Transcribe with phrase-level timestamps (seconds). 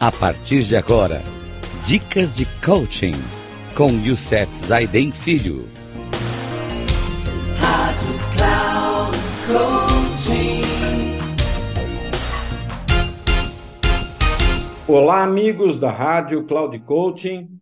[0.00, 1.20] A partir de agora,
[1.84, 3.14] dicas de coaching
[3.76, 5.64] com Youssef Zaiden Filho.
[7.58, 10.62] Rádio Cloud Coaching.
[14.86, 17.58] Olá, amigos da Rádio Cloud Coaching,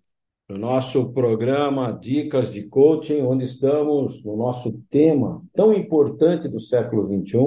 [0.47, 7.09] no nosso programa Dicas de Coaching, onde estamos no nosso tema tão importante do século
[7.09, 7.39] XXI,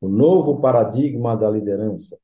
[0.00, 2.16] o novo paradigma da liderança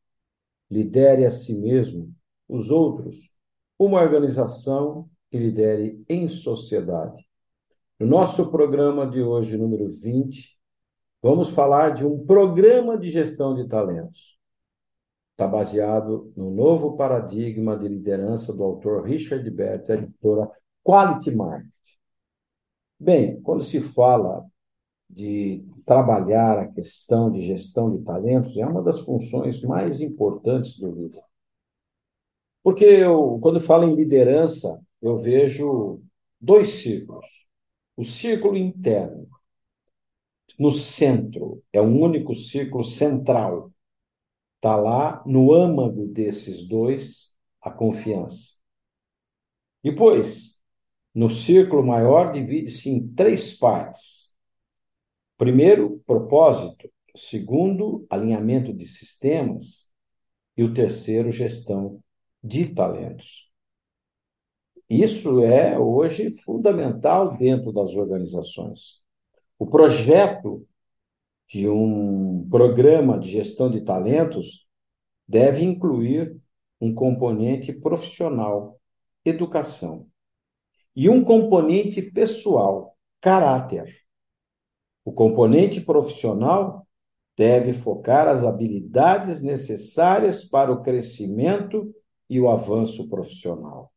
[0.70, 2.12] lidere a si mesmo,
[2.48, 3.30] os outros,
[3.78, 7.27] uma organização que lidere em sociedade.
[7.98, 10.58] No nosso programa de hoje, número 20,
[11.22, 14.38] vamos falar de um programa de gestão de talentos.
[15.32, 20.50] Está baseado no novo paradigma de liderança do autor Richard Bert, editora
[20.84, 21.72] Quality Market.
[22.98, 24.46] Bem, quando se fala
[25.08, 30.91] de trabalhar a questão de gestão de talentos é uma das funções mais importantes do
[30.91, 31.22] líder.
[32.62, 36.02] Porque eu, quando falo em liderança, eu vejo
[36.41, 37.27] dois círculos.
[37.97, 39.28] O círculo interno,
[40.58, 43.70] no centro, é um único círculo central.
[44.56, 48.55] Está lá no âmago desses dois a confiança.
[49.82, 50.58] Depois,
[51.14, 54.23] no círculo maior, divide-se em três partes
[55.36, 56.88] Primeiro, propósito.
[57.16, 59.88] Segundo, alinhamento de sistemas.
[60.56, 62.00] E o terceiro, gestão
[62.42, 63.50] de talentos.
[64.88, 69.02] Isso é hoje fundamental dentro das organizações.
[69.58, 70.66] O projeto
[71.48, 74.66] de um programa de gestão de talentos
[75.26, 76.36] deve incluir
[76.80, 78.78] um componente profissional,
[79.24, 80.06] educação,
[80.94, 84.03] e um componente pessoal, caráter.
[85.05, 86.86] O componente profissional
[87.36, 91.94] deve focar as habilidades necessárias para o crescimento
[92.31, 93.92] e o avanço profissional.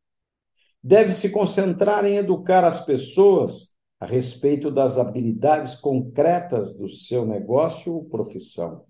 [0.84, 7.94] Deve se concentrar em educar as pessoas a respeito das habilidades concretas do seu negócio
[7.94, 8.86] ou profissão.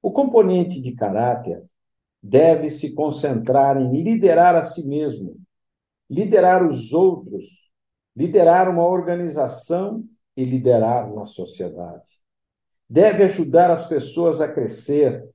[0.00, 1.62] O componente de caráter
[2.22, 5.36] deve se concentrar em liderar a si mesmo,
[6.08, 7.44] liderar os outros,
[8.14, 10.04] liderar uma organização
[10.36, 12.20] e liderar na sociedade.
[12.88, 15.28] Deve ajudar as pessoas a crescer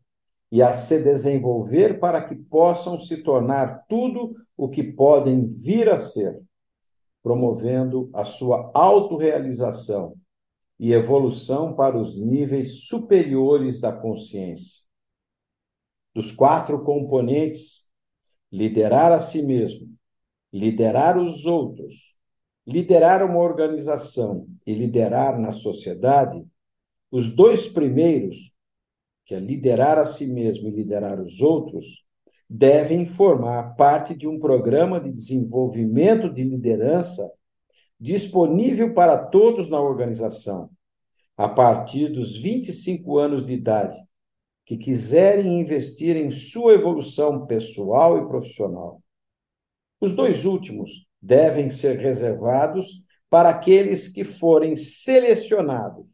[0.51, 5.97] e a se desenvolver para que possam se tornar tudo o que podem vir a
[5.97, 6.39] ser,
[7.23, 10.16] promovendo a sua autorrealização
[10.79, 14.81] e evolução para os níveis superiores da consciência.
[16.13, 17.85] Dos quatro componentes,
[18.51, 19.88] liderar a si mesmo,
[20.51, 22.10] liderar os outros
[22.66, 26.45] liderar uma organização e liderar na sociedade,
[27.11, 28.53] os dois primeiros,
[29.25, 32.03] que é liderar a si mesmo e liderar os outros,
[32.50, 37.31] devem formar parte de um programa de desenvolvimento de liderança
[38.00, 40.69] disponível para todos na organização,
[41.38, 43.97] a partir dos 25 anos de idade,
[44.66, 49.01] que quiserem investir em sua evolução pessoal e profissional.
[50.00, 56.05] Os dois últimos devem ser reservados para aqueles que forem selecionados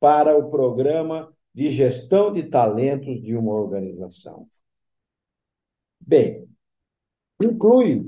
[0.00, 4.48] para o programa de gestão de talentos de uma organização.
[6.00, 6.46] Bem,
[7.40, 8.06] inclui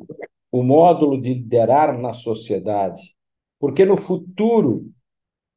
[0.52, 3.16] o módulo de liderar na sociedade,
[3.58, 4.90] porque no futuro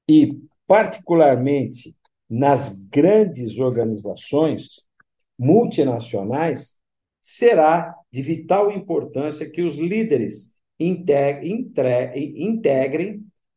[0.08, 1.96] e particularmente
[2.30, 4.84] nas grandes organizações
[5.38, 6.80] multinacionais,
[7.22, 11.72] será de vital importância que os líderes integrem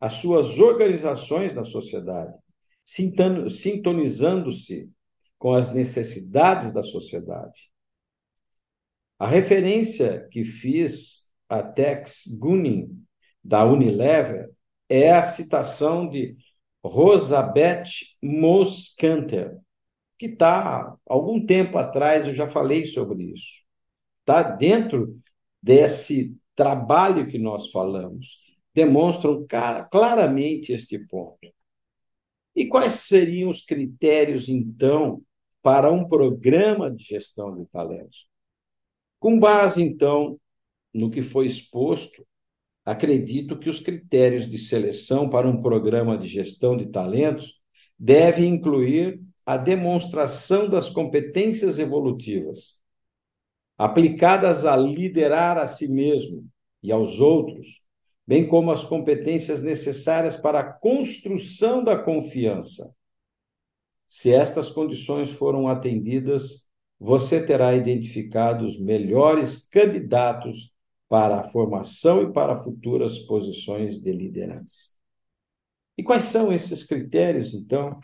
[0.01, 2.35] as suas organizações na sociedade,
[2.85, 4.91] sintonizando-se
[5.39, 7.71] com as necessidades da sociedade.
[9.19, 13.03] A referência que fiz a Tex Gunning,
[13.43, 14.51] da Unilever,
[14.89, 16.37] é a citação de
[16.85, 17.85] Rosabeth
[18.23, 19.57] Moskanter,
[20.19, 23.65] que está, algum tempo atrás, eu já falei sobre isso.
[24.21, 25.19] Está dentro
[25.63, 28.41] desse trabalho que nós falamos
[28.75, 29.47] demonstram
[29.91, 31.39] claramente este ponto.
[32.55, 35.23] E quais seriam os critérios, então,
[35.63, 38.27] para um programa de gestão de talentos?
[39.19, 40.41] Com base, então,
[40.93, 42.27] no que foi exposto,
[42.85, 47.61] acredito que os critérios de seleção para um programa de gestão de talentos
[47.99, 52.76] devem incluir a demonstração das competências evolutivas,
[53.77, 56.47] aplicadas a liderar a si mesmo
[56.83, 57.83] e aos outros,
[58.27, 62.95] bem como as competências necessárias para a construção da confiança.
[64.09, 66.65] Se estas condições foram atendidas,
[66.99, 70.73] você terá identificado os melhores candidatos
[71.09, 74.95] para a formação e para futuras posições de liderança.
[75.97, 78.01] E quais são esses critérios, então?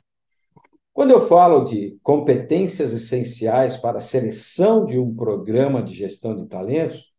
[0.93, 6.47] Quando eu falo de competências essenciais para a seleção de um programa de gestão de
[6.47, 7.13] talentos,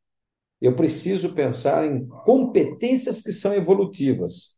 [0.62, 4.54] eu preciso pensar em competências que são evolutivas.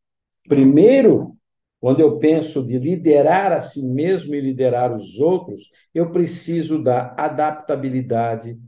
[0.47, 1.35] Primeiro,
[1.79, 7.15] quando eu penso de liderar a si mesmo e liderar os outros, eu preciso da
[7.17, 8.59] adaptabilidade,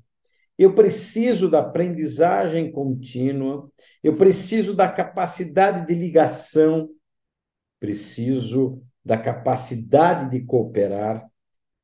[0.58, 3.70] eu preciso da aprendizagem contínua,
[4.04, 6.90] eu preciso da capacidade de ligação,
[7.80, 11.26] preciso da capacidade de cooperar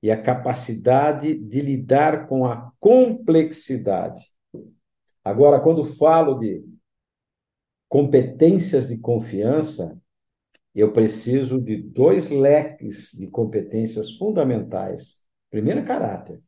[0.01, 4.21] e a capacidade de lidar com a complexidade.
[5.23, 6.61] Agora, quando falo de
[7.87, 9.97] competências de confiança,
[10.75, 15.17] eu preciso de dois leques de competências fundamentais.
[15.49, 16.41] Primeiro, caráter.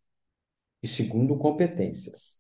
[0.83, 2.38] E segundo, competências.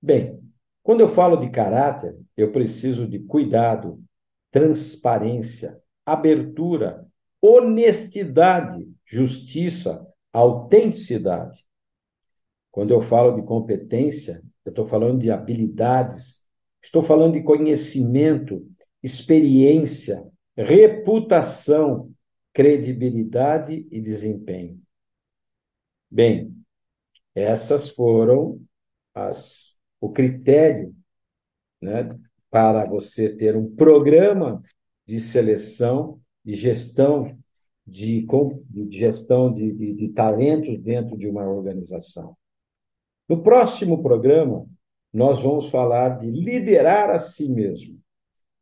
[0.00, 0.40] Bem,
[0.82, 4.02] quando eu falo de caráter, eu preciso de cuidado,
[4.50, 7.06] transparência, abertura,
[7.42, 11.66] honestidade, justiça, autenticidade.
[12.70, 16.46] Quando eu falo de competência, eu estou falando de habilidades,
[16.80, 18.66] estou falando de conhecimento,
[19.02, 20.24] experiência,
[20.56, 22.10] reputação,
[22.52, 24.80] credibilidade e desempenho.
[26.08, 26.54] Bem,
[27.34, 28.60] essas foram
[29.14, 30.94] as, o critério
[31.80, 32.16] né,
[32.50, 34.62] para você ter um programa
[35.06, 37.36] de seleção, de gestão
[37.86, 38.26] de,
[38.70, 42.36] de gestão de, de, de talentos dentro de uma organização.
[43.28, 44.66] No próximo programa,
[45.12, 47.98] nós vamos falar de liderar a si mesmo.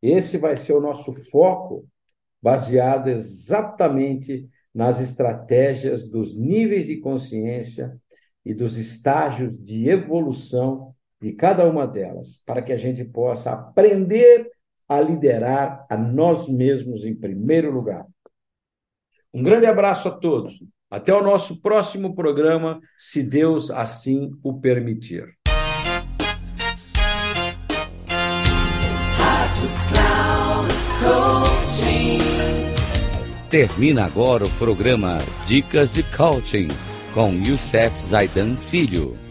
[0.01, 1.87] Esse vai ser o nosso foco,
[2.41, 7.99] baseado exatamente nas estratégias dos níveis de consciência
[8.43, 14.49] e dos estágios de evolução de cada uma delas, para que a gente possa aprender
[14.91, 18.05] a liderar a nós mesmos em primeiro lugar.
[19.33, 20.61] Um grande abraço a todos.
[20.89, 25.33] Até o nosso próximo programa, se Deus assim o permitir.
[33.49, 36.67] Termina agora o programa Dicas de Coaching
[37.13, 39.30] com Youssef Zaidan Filho.